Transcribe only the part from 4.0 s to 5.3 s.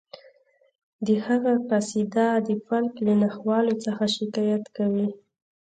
شکایت کوي